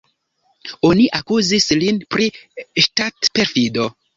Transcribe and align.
Oni 0.89 1.03
akuzis 1.17 1.69
lin 1.83 2.01
pri 2.15 2.29
ŝtatperfido. 2.87 3.91